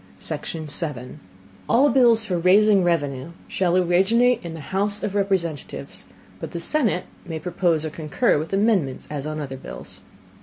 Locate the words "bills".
1.91-2.25, 9.57-10.01